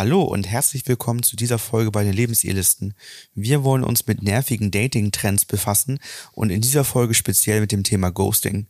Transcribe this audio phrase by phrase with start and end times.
[0.00, 2.94] Hallo und herzlich willkommen zu dieser Folge bei den Lebensehrlisten.
[3.34, 5.98] Wir wollen uns mit nervigen Dating-Trends befassen
[6.32, 8.66] und in dieser Folge speziell mit dem Thema Ghosting.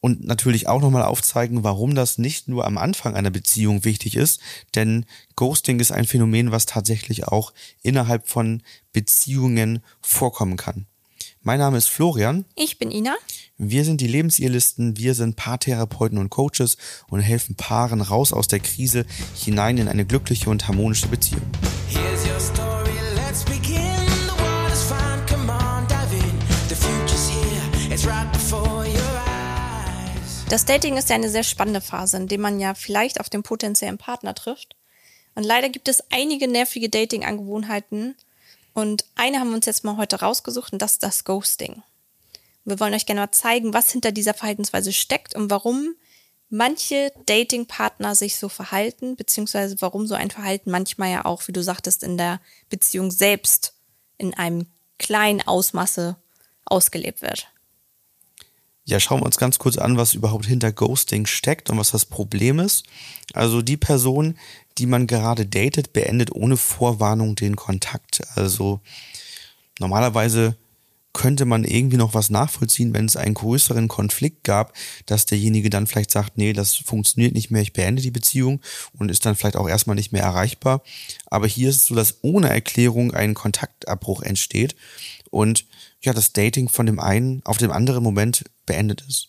[0.00, 4.42] Und natürlich auch nochmal aufzeigen, warum das nicht nur am Anfang einer Beziehung wichtig ist,
[4.74, 10.84] denn Ghosting ist ein Phänomen, was tatsächlich auch innerhalb von Beziehungen vorkommen kann.
[11.44, 12.44] Mein Name ist Florian.
[12.54, 13.16] Ich bin Ina.
[13.58, 16.76] Wir sind die Lebensehrlisten, wir sind Paartherapeuten und Coaches
[17.08, 19.04] und helfen Paaren raus aus der Krise
[19.34, 21.42] hinein in eine glückliche und harmonische Beziehung.
[30.48, 33.42] Das Dating ist ja eine sehr spannende Phase, in der man ja vielleicht auf den
[33.42, 34.76] potenziellen Partner trifft.
[35.34, 38.14] Und leider gibt es einige nervige Dating-Angewohnheiten.
[38.74, 41.82] Und eine haben wir uns jetzt mal heute rausgesucht und das ist das Ghosting.
[42.64, 45.94] Wir wollen euch gerne mal zeigen, was hinter dieser Verhaltensweise steckt und warum
[46.48, 51.62] manche Datingpartner sich so verhalten, beziehungsweise warum so ein Verhalten manchmal ja auch, wie du
[51.62, 53.74] sagtest, in der Beziehung selbst
[54.18, 54.66] in einem
[54.98, 56.16] kleinen Ausmaße
[56.64, 57.51] ausgelebt wird.
[58.84, 62.04] Ja, schauen wir uns ganz kurz an, was überhaupt hinter Ghosting steckt und was das
[62.04, 62.84] Problem ist.
[63.32, 64.36] Also die Person,
[64.78, 68.22] die man gerade datet, beendet ohne Vorwarnung den Kontakt.
[68.34, 68.80] Also
[69.78, 70.56] normalerweise
[71.12, 74.72] könnte man irgendwie noch was nachvollziehen, wenn es einen größeren Konflikt gab,
[75.06, 78.60] dass derjenige dann vielleicht sagt, nee, das funktioniert nicht mehr, ich beende die Beziehung
[78.98, 80.82] und ist dann vielleicht auch erstmal nicht mehr erreichbar.
[81.26, 84.74] Aber hier ist es so, dass ohne Erklärung ein Kontaktabbruch entsteht
[85.30, 85.66] und
[86.02, 89.28] ja, das Dating von dem einen auf dem anderen Moment beendet ist.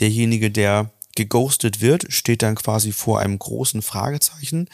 [0.00, 4.68] Derjenige, der geghostet wird, steht dann quasi vor einem großen Fragezeichen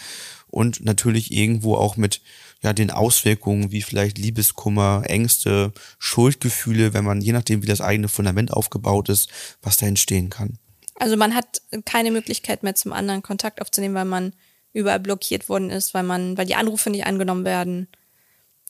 [0.47, 2.21] und natürlich irgendwo auch mit
[2.63, 8.09] ja den Auswirkungen wie vielleicht Liebeskummer, Ängste, Schuldgefühle, wenn man je nachdem wie das eigene
[8.09, 9.29] Fundament aufgebaut ist,
[9.63, 10.59] was da entstehen kann.
[10.97, 14.33] Also man hat keine Möglichkeit mehr zum anderen Kontakt aufzunehmen, weil man
[14.73, 17.89] überall blockiert worden ist, weil man, weil die Anrufe nicht angenommen werden.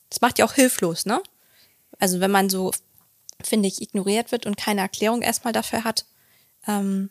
[0.09, 1.21] Das macht ja auch hilflos, ne?
[1.99, 2.71] Also wenn man so,
[3.41, 6.05] finde ich, ignoriert wird und keine Erklärung erstmal dafür hat,
[6.67, 7.09] ähm,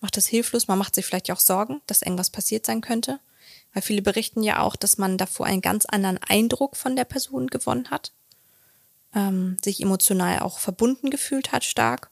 [0.00, 0.68] macht das hilflos.
[0.68, 3.18] Man macht sich vielleicht auch Sorgen, dass irgendwas passiert sein könnte.
[3.72, 7.48] Weil viele berichten ja auch, dass man davor einen ganz anderen Eindruck von der Person
[7.48, 8.12] gewonnen hat,
[9.14, 12.10] ähm, sich emotional auch verbunden gefühlt hat, stark.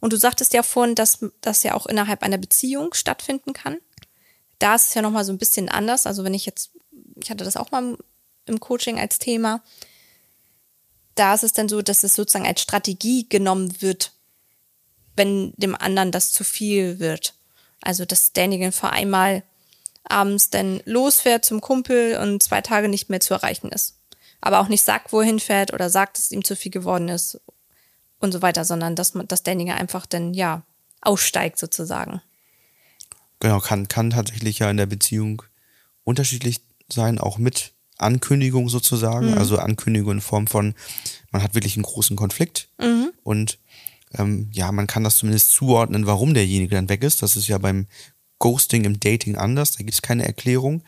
[0.00, 3.78] Und du sagtest ja vorhin, dass das ja auch innerhalb einer Beziehung stattfinden kann.
[4.58, 6.06] Da ist es ja nochmal so ein bisschen anders.
[6.06, 6.72] Also wenn ich jetzt,
[7.22, 7.96] ich hatte das auch mal
[8.46, 9.62] im Coaching als Thema,
[11.14, 14.12] da ist es dann so, dass es sozusagen als Strategie genommen wird,
[15.16, 17.34] wenn dem anderen das zu viel wird.
[17.80, 19.42] Also dass derjenige vor einmal
[20.04, 23.96] abends dann losfährt zum Kumpel und zwei Tage nicht mehr zu erreichen ist.
[24.40, 27.40] Aber auch nicht sagt, wohin fährt oder sagt, dass es ihm zu viel geworden ist
[28.18, 30.62] und so weiter, sondern dass man, dass derjenige einfach dann, ja,
[31.00, 32.22] aussteigt sozusagen.
[33.40, 35.42] Genau, kann, kann tatsächlich ja in der Beziehung
[36.04, 39.32] unterschiedlich sein, auch mit Ankündigung sozusagen.
[39.32, 39.38] Mhm.
[39.38, 40.74] Also Ankündigung in Form von,
[41.30, 43.12] man hat wirklich einen großen Konflikt mhm.
[43.22, 43.58] und
[44.14, 47.22] ähm, ja, man kann das zumindest zuordnen, warum derjenige dann weg ist.
[47.22, 47.86] Das ist ja beim
[48.38, 50.82] Ghosting im Dating anders, da gibt es keine Erklärung.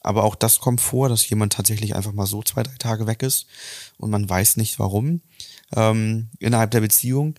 [0.00, 3.22] Aber auch das kommt vor, dass jemand tatsächlich einfach mal so zwei, drei Tage weg
[3.22, 3.46] ist
[3.96, 5.22] und man weiß nicht warum
[5.74, 7.34] ähm, innerhalb der Beziehung.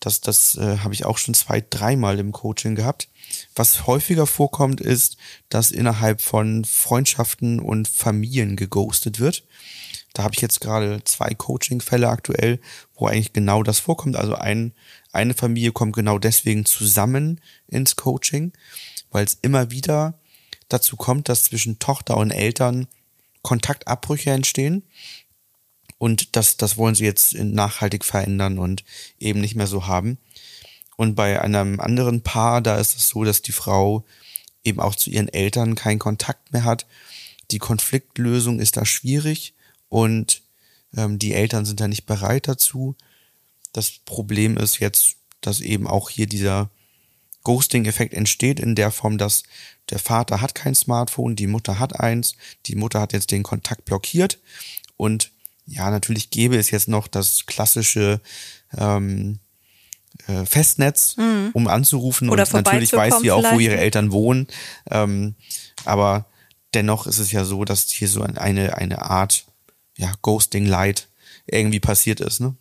[0.00, 3.08] Das, das äh, habe ich auch schon zwei, dreimal im Coaching gehabt.
[3.54, 5.16] Was häufiger vorkommt, ist,
[5.48, 9.44] dass innerhalb von Freundschaften und Familien geghostet wird.
[10.12, 12.60] Da habe ich jetzt gerade zwei Coaching-Fälle aktuell,
[12.94, 14.16] wo eigentlich genau das vorkommt.
[14.16, 14.72] Also ein,
[15.12, 18.52] eine Familie kommt genau deswegen zusammen ins Coaching,
[19.10, 20.18] weil es immer wieder
[20.68, 22.86] dazu kommt, dass zwischen Tochter und Eltern
[23.42, 24.84] Kontaktabbrüche entstehen.
[25.98, 28.84] Und das, das wollen sie jetzt nachhaltig verändern und
[29.18, 30.18] eben nicht mehr so haben.
[30.96, 34.04] Und bei einem anderen Paar, da ist es so, dass die Frau
[34.64, 36.86] eben auch zu ihren Eltern keinen Kontakt mehr hat.
[37.50, 39.54] Die Konfliktlösung ist da schwierig
[39.88, 40.42] und
[40.96, 42.96] ähm, die Eltern sind da nicht bereit dazu.
[43.72, 46.70] Das Problem ist jetzt, dass eben auch hier dieser
[47.44, 49.44] Ghosting-Effekt entsteht in der Form, dass
[49.90, 52.34] der Vater hat kein Smartphone, die Mutter hat eins,
[52.66, 54.40] die Mutter hat jetzt den Kontakt blockiert
[54.96, 55.30] und
[55.66, 58.20] ja, natürlich gäbe es jetzt noch das klassische
[58.76, 59.40] ähm,
[60.28, 61.50] äh, Festnetz, mhm.
[61.52, 64.46] um anzurufen Oder und natürlich weiß sie auch, wo ihre Eltern wohnen.
[64.90, 65.34] Ähm,
[65.84, 66.26] aber
[66.74, 69.44] dennoch ist es ja so, dass hier so eine, eine Art
[69.96, 71.08] ja, Ghosting Light
[71.46, 72.40] irgendwie passiert ist.
[72.40, 72.54] Ne?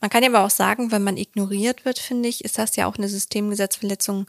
[0.00, 2.86] Man kann ja aber auch sagen, wenn man ignoriert wird, finde ich, ist das ja
[2.86, 4.26] auch eine Systemgesetzverletzung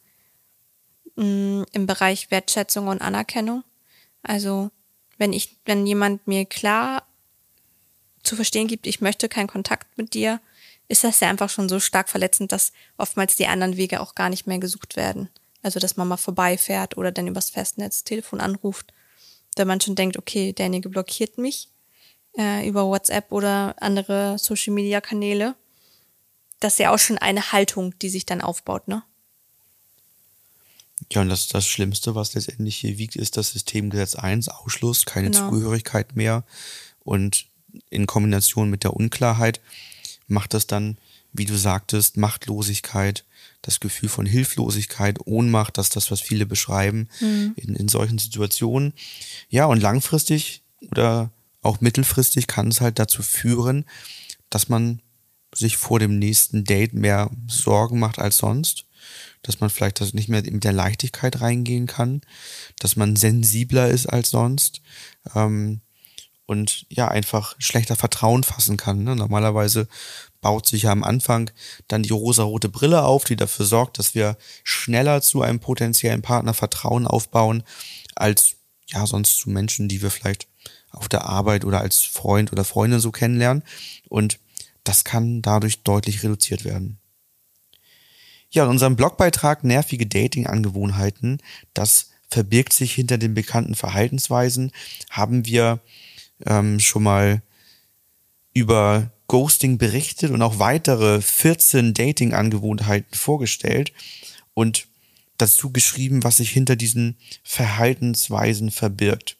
[1.15, 3.63] mh, mm, im Bereich Wertschätzung und Anerkennung.
[4.23, 4.71] Also
[5.17, 7.03] wenn ich, wenn jemand mir klar
[8.25, 10.39] zu verstehen gibt, ich möchte keinen Kontakt mit dir,
[10.87, 14.29] ist das ja einfach schon so stark verletzend, dass oftmals die anderen Wege auch gar
[14.29, 15.29] nicht mehr gesucht werden.
[15.63, 18.93] Also, dass man mal vorbeifährt oder dann übers Festnetz Telefon anruft.
[19.55, 21.69] Wenn man schon denkt, okay, derjenige blockiert mich
[22.37, 25.55] äh, über WhatsApp oder andere Social Media Kanäle.
[26.59, 29.03] Das ist ja auch schon eine Haltung, die sich dann aufbaut, ne?
[31.11, 35.29] Ja, und das, das Schlimmste, was letztendlich hier wiegt, ist das Systemgesetz 1, Ausschluss, keine
[35.29, 35.49] Genau.
[35.49, 36.43] Zugehörigkeit mehr.
[37.03, 37.47] Und
[37.89, 39.61] in Kombination mit der Unklarheit
[40.27, 40.97] macht das dann,
[41.33, 43.25] wie du sagtest, Machtlosigkeit,
[43.61, 47.09] das Gefühl von Hilflosigkeit, Ohnmacht, das ist das, was viele beschreiben
[47.55, 48.93] in, in solchen Situationen.
[49.49, 50.61] Ja, und langfristig
[50.91, 51.31] oder
[51.61, 53.85] auch mittelfristig kann es halt dazu führen,
[54.49, 55.01] dass man
[55.53, 58.85] sich vor dem nächsten Date mehr Sorgen macht als sonst,
[59.41, 62.21] dass man vielleicht das nicht mehr mit der Leichtigkeit reingehen kann,
[62.79, 64.81] dass man sensibler ist als sonst
[65.33, 65.81] ähm,
[66.45, 69.03] und ja einfach schlechter Vertrauen fassen kann.
[69.03, 69.15] Ne?
[69.15, 69.87] Normalerweise
[70.41, 71.49] baut sich ja am Anfang
[71.87, 76.53] dann die rosarote Brille auf, die dafür sorgt, dass wir schneller zu einem potenziellen Partner
[76.53, 77.63] Vertrauen aufbauen,
[78.15, 78.55] als
[78.87, 80.47] ja sonst zu Menschen, die wir vielleicht
[80.91, 83.63] auf der Arbeit oder als Freund oder Freundin so kennenlernen.
[84.07, 84.39] Und
[84.83, 86.99] das kann dadurch deutlich reduziert werden.
[88.51, 91.41] Ja, in unserem Blogbeitrag Nervige Dating-Angewohnheiten,
[91.73, 94.71] das verbirgt sich hinter den bekannten Verhaltensweisen,
[95.09, 95.79] haben wir
[96.45, 97.41] ähm, schon mal
[98.53, 103.91] über Ghosting berichtet und auch weitere 14 Dating-Angewohnheiten vorgestellt
[104.53, 104.87] und
[105.37, 109.37] dazu geschrieben, was sich hinter diesen Verhaltensweisen verbirgt.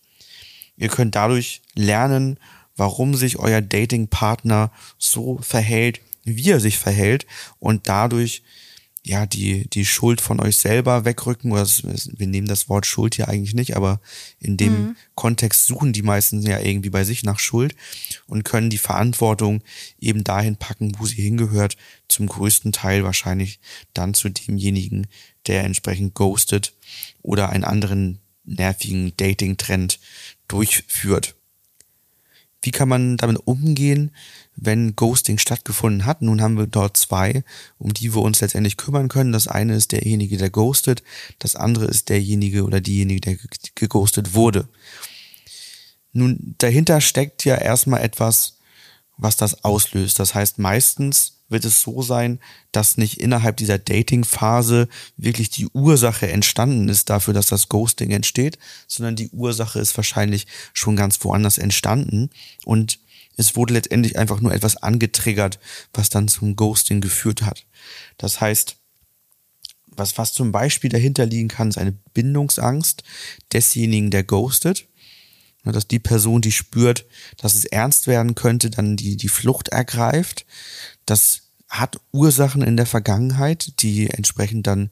[0.77, 2.37] Ihr könnt dadurch lernen,
[2.75, 7.25] warum sich euer Datingpartner so verhält, wie er sich verhält
[7.59, 8.43] und dadurch
[9.05, 13.29] ja die die Schuld von euch selber wegrücken oder wir nehmen das Wort Schuld hier
[13.29, 14.01] eigentlich nicht, aber
[14.39, 17.75] in dem Kontext suchen die meisten ja irgendwie bei sich nach Schuld
[18.27, 19.61] und können die Verantwortung
[19.99, 23.59] eben dahin packen, wo sie hingehört, zum größten Teil wahrscheinlich
[23.93, 25.07] dann zu demjenigen,
[25.47, 26.73] der entsprechend ghostet
[27.21, 29.99] oder einen anderen nervigen Dating-Trend
[30.47, 31.35] durchführt.
[32.65, 34.09] Wie kann man damit umgehen,
[34.55, 36.23] wenn Ghosting stattgefunden hat?
[36.23, 37.43] Nun haben wir dort zwei,
[37.77, 39.31] um die wir uns letztendlich kümmern können.
[39.31, 41.03] Das eine ist derjenige, der ghostet.
[41.37, 44.67] Das andere ist derjenige oder diejenige, der ge- geghostet wurde.
[46.11, 48.57] Nun, dahinter steckt ja erstmal etwas,
[49.15, 50.17] was das auslöst.
[50.17, 52.39] Das heißt, meistens wird es so sein,
[52.71, 54.87] dass nicht innerhalb dieser Dating-Phase
[55.17, 58.57] wirklich die Ursache entstanden ist dafür, dass das Ghosting entsteht,
[58.87, 62.29] sondern die Ursache ist wahrscheinlich schon ganz woanders entstanden
[62.65, 62.99] und
[63.37, 65.59] es wurde letztendlich einfach nur etwas angetriggert,
[65.93, 67.65] was dann zum Ghosting geführt hat.
[68.17, 68.77] Das heißt,
[69.97, 73.03] was, was zum Beispiel dahinter liegen kann, ist eine Bindungsangst
[73.53, 74.87] desjenigen, der ghostet.
[75.63, 77.05] Dass die Person, die spürt,
[77.37, 80.45] dass es ernst werden könnte, dann die, die Flucht ergreift.
[81.05, 84.89] Das hat Ursachen in der Vergangenheit, die entsprechend dann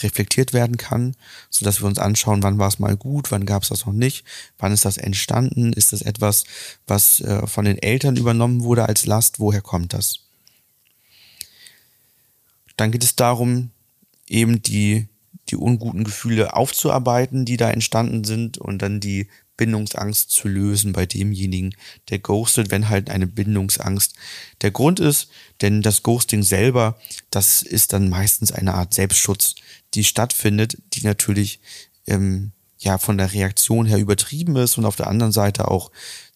[0.00, 1.14] reflektiert werden kann,
[1.50, 3.92] so dass wir uns anschauen, wann war es mal gut, wann gab es das noch
[3.92, 4.24] nicht,
[4.58, 6.44] wann ist das entstanden, ist das etwas,
[6.86, 10.20] was äh, von den Eltern übernommen wurde als Last, woher kommt das?
[12.76, 13.70] Dann geht es darum,
[14.26, 15.08] eben die,
[15.48, 21.06] die unguten Gefühle aufzuarbeiten, die da entstanden sind und dann die Bindungsangst zu lösen bei
[21.06, 21.74] demjenigen,
[22.10, 24.14] der ghostet, wenn halt eine Bindungsangst
[24.62, 25.28] der Grund ist.
[25.62, 26.98] Denn das Ghosting selber,
[27.30, 29.54] das ist dann meistens eine Art Selbstschutz,
[29.94, 31.60] die stattfindet, die natürlich
[32.06, 35.90] ähm, ja von der Reaktion her übertrieben ist und auf der anderen Seite auch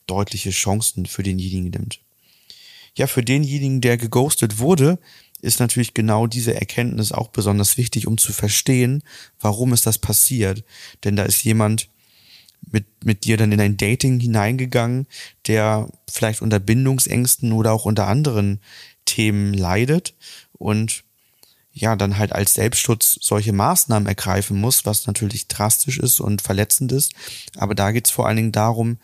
[0.06, 2.00] deutliche Chancen für denjenigen nimmt.
[2.96, 4.98] Ja, für denjenigen, der geghostet wurde,
[5.42, 9.02] ist natürlich genau diese Erkenntnis auch besonders wichtig, um zu verstehen,
[9.38, 10.64] warum ist das passiert.
[11.04, 11.88] Denn da ist jemand
[12.70, 15.06] mit, mit dir dann in ein Dating hineingegangen,
[15.46, 18.60] der vielleicht unter Bindungsängsten oder auch unter anderen
[19.04, 20.14] Themen leidet
[20.52, 21.04] und
[21.72, 26.92] ja, dann halt als Selbstschutz solche Maßnahmen ergreifen muss, was natürlich drastisch ist und verletzend
[26.92, 27.14] ist.
[27.56, 28.98] Aber da geht es vor allen Dingen darum,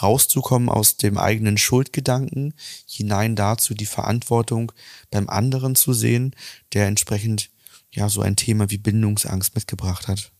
[0.00, 2.54] rauszukommen aus dem eigenen Schuldgedanken,
[2.88, 4.72] hinein dazu die Verantwortung
[5.10, 6.34] beim anderen zu sehen,
[6.72, 7.50] der entsprechend
[7.92, 10.32] ja so ein Thema wie Bindungsangst mitgebracht hat.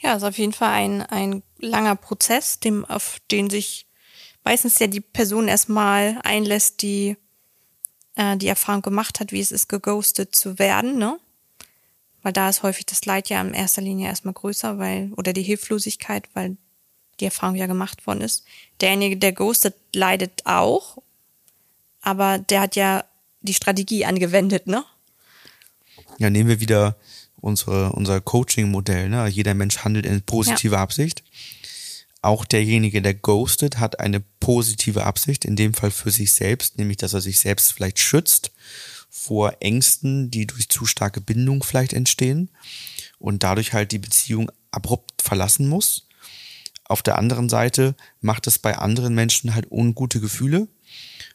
[0.00, 3.86] Ja, ist auf jeden Fall ein, ein langer Prozess, dem, auf den sich
[4.44, 7.16] meistens ja die Person erstmal einlässt, die
[8.16, 11.18] äh, die Erfahrung gemacht hat, wie es ist, geghostet zu werden, ne?
[12.22, 15.42] Weil da ist häufig das Leid ja in erster Linie erstmal größer, weil, oder die
[15.42, 16.56] Hilflosigkeit, weil
[17.18, 18.44] die Erfahrung ja gemacht worden ist.
[18.80, 20.98] Derjenige, der ghostet, leidet auch,
[22.02, 23.04] aber der hat ja
[23.40, 24.84] die Strategie angewendet, ne?
[26.18, 26.96] Ja, nehmen wir wieder
[27.40, 29.08] unsere, unser Coaching-Modell.
[29.08, 29.28] Ne?
[29.28, 31.22] Jeder Mensch handelt in positiver Absicht.
[32.22, 36.98] Auch derjenige, der ghostet, hat eine positive Absicht, in dem Fall für sich selbst, nämlich
[36.98, 38.52] dass er sich selbst vielleicht schützt
[39.08, 42.50] vor Ängsten, die durch zu starke Bindung vielleicht entstehen.
[43.18, 46.08] und dadurch halt die Beziehung abrupt verlassen muss.
[46.84, 50.68] Auf der anderen Seite macht es bei anderen Menschen halt ungute Gefühle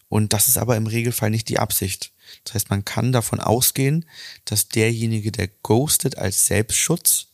[0.10, 2.12] und das ist aber im Regelfall nicht die Absicht.
[2.44, 4.06] Das heißt, man kann davon ausgehen,
[4.46, 7.28] dass derjenige, der ghostet als Selbstschutz,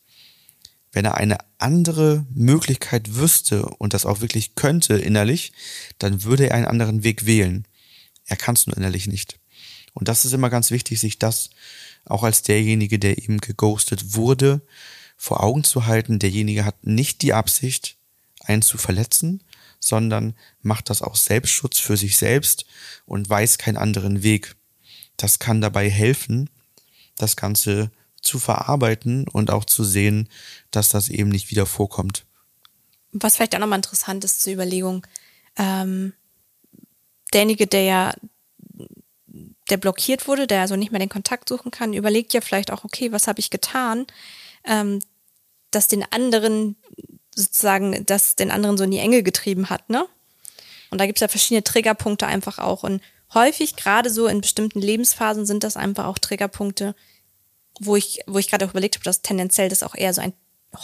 [0.92, 5.54] wenn er eine andere Möglichkeit wüsste und das auch wirklich könnte innerlich,
[6.00, 7.66] dann würde er einen anderen Weg wählen.
[8.26, 9.40] Er kann es nur innerlich nicht.
[9.94, 11.50] Und das ist immer ganz wichtig, sich das
[12.06, 14.62] auch als derjenige, der eben geghostet wurde,
[15.18, 16.20] vor Augen zu halten.
[16.20, 17.96] Derjenige hat nicht die Absicht,
[18.44, 19.44] einen zu verletzen,
[19.82, 22.66] sondern macht das aus Selbstschutz für sich selbst
[23.06, 24.56] und weiß keinen anderen Weg.
[25.18, 26.50] Das kann dabei helfen,
[27.18, 30.30] das Ganze zu verarbeiten und auch zu sehen,
[30.70, 32.26] dass das eben nicht wieder vorkommt.
[33.12, 35.06] Was vielleicht auch nochmal interessant ist zur Überlegung,
[35.58, 36.14] ähm,
[37.34, 38.14] derjenige, der ja
[39.70, 42.84] der blockiert wurde, der also nicht mehr den Kontakt suchen kann, überlegt ja vielleicht auch,
[42.84, 44.06] okay, was habe ich getan,
[44.66, 45.00] ähm,
[45.72, 46.76] dass den anderen
[47.42, 50.06] sozusagen, dass den anderen so in die Enge getrieben hat, ne?
[50.90, 52.84] Und da gibt es ja verschiedene Triggerpunkte einfach auch.
[52.84, 53.02] Und
[53.34, 56.96] häufig, gerade so in bestimmten Lebensphasen, sind das einfach auch Triggerpunkte,
[57.80, 60.34] wo ich, wo ich gerade auch überlegt habe, dass tendenziell das auch eher so ein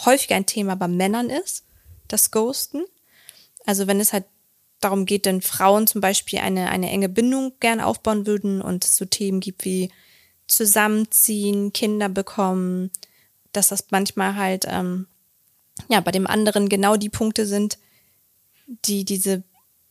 [0.04, 1.64] häufiger ein Thema bei Männern ist,
[2.08, 2.84] das Ghosten.
[3.66, 4.24] Also wenn es halt
[4.80, 8.96] darum geht, denn Frauen zum Beispiel eine, eine enge Bindung gern aufbauen würden und es
[8.96, 9.90] so Themen gibt wie
[10.46, 12.90] zusammenziehen, Kinder bekommen,
[13.52, 15.06] dass das manchmal halt ähm,
[15.88, 17.78] ja bei dem anderen genau die Punkte sind,
[18.66, 19.42] die diese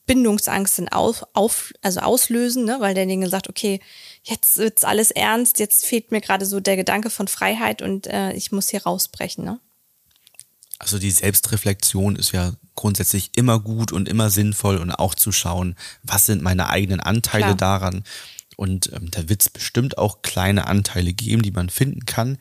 [0.08, 2.78] Bindungsangst dann auf, auf, also auslösen, ne?
[2.80, 3.82] weil derjenige sagt, okay,
[4.24, 8.32] jetzt wird's alles ernst, jetzt fehlt mir gerade so der Gedanke von Freiheit und äh,
[8.34, 9.44] ich muss hier rausbrechen.
[9.44, 9.60] Ne?
[10.80, 15.76] Also die Selbstreflexion ist ja grundsätzlich immer gut und immer sinnvoll und auch zu schauen,
[16.04, 17.80] was sind meine eigenen Anteile Klar.
[17.80, 18.04] daran.
[18.56, 22.38] Und ähm, da wird es bestimmt auch kleine Anteile geben, die man finden kann.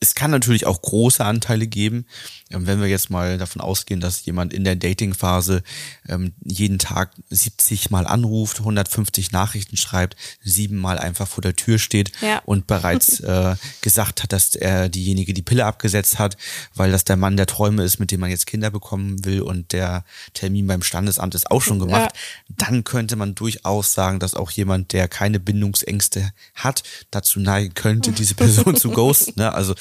[0.00, 2.06] Es kann natürlich auch große Anteile geben.
[2.50, 5.62] Ähm, wenn wir jetzt mal davon ausgehen, dass jemand in der Dating-Phase
[6.08, 11.78] ähm, jeden Tag 70 Mal anruft, 150 Nachrichten schreibt, sieben Mal einfach vor der Tür
[11.78, 12.40] steht ja.
[12.44, 16.36] und bereits äh, gesagt hat, dass er diejenige die Pille abgesetzt hat,
[16.74, 19.72] weil das der Mann der Träume ist, mit dem man jetzt Kinder bekommen will und
[19.72, 22.54] der Termin beim Standesamt ist auch schon gemacht, ja.
[22.56, 28.12] dann könnte man durchaus sagen, dass auch jemand, der keine Bindungsängste hat, dazu neigen könnte,
[28.12, 29.34] diese Person zu ghosten.
[29.36, 29.52] Ne?
[29.52, 29.74] Also,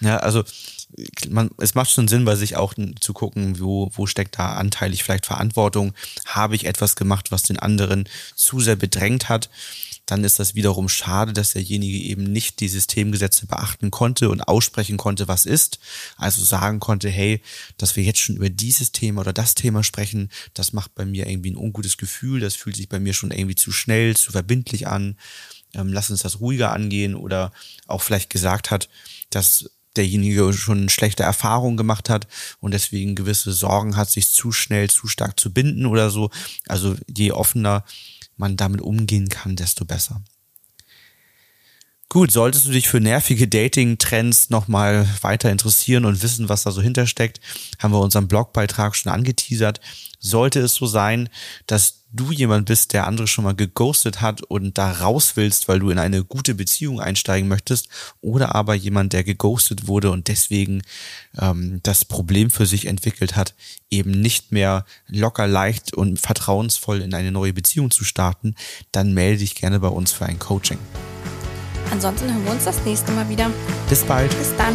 [0.00, 0.44] ja, also
[1.28, 5.02] man, es macht schon Sinn, bei sich auch zu gucken, wo, wo steckt da anteilig
[5.02, 5.94] vielleicht Verantwortung.
[6.26, 9.48] Habe ich etwas gemacht, was den anderen zu sehr bedrängt hat?
[10.04, 14.96] Dann ist das wiederum schade, dass derjenige eben nicht die Systemgesetze beachten konnte und aussprechen
[14.96, 15.78] konnte, was ist.
[16.16, 17.40] Also sagen konnte, hey,
[17.78, 21.28] dass wir jetzt schon über dieses Thema oder das Thema sprechen, das macht bei mir
[21.28, 24.88] irgendwie ein ungutes Gefühl, das fühlt sich bei mir schon irgendwie zu schnell, zu verbindlich
[24.88, 25.16] an.
[25.74, 27.52] Ähm, lass uns das ruhiger angehen oder
[27.86, 28.88] auch vielleicht gesagt hat,
[29.34, 32.26] dass derjenige schon schlechte Erfahrungen gemacht hat
[32.60, 36.30] und deswegen gewisse Sorgen hat, sich zu schnell, zu stark zu binden oder so.
[36.66, 37.84] Also je offener
[38.36, 40.22] man damit umgehen kann, desto besser.
[42.12, 46.82] Gut, solltest du dich für nervige Dating-Trends nochmal weiter interessieren und wissen, was da so
[46.82, 47.40] hintersteckt,
[47.78, 49.80] haben wir unseren Blogbeitrag schon angeteasert.
[50.18, 51.30] Sollte es so sein,
[51.66, 55.78] dass du jemand bist, der andere schon mal geghostet hat und da raus willst, weil
[55.78, 57.88] du in eine gute Beziehung einsteigen möchtest,
[58.20, 60.82] oder aber jemand, der geghostet wurde und deswegen
[61.40, 63.54] ähm, das Problem für sich entwickelt hat,
[63.88, 68.54] eben nicht mehr locker, leicht und vertrauensvoll in eine neue Beziehung zu starten,
[68.90, 70.76] dann melde dich gerne bei uns für ein Coaching.
[71.92, 73.50] Ansonsten hören wir uns das nächste Mal wieder.
[73.88, 74.30] Bis bald.
[74.38, 74.74] Bis dann.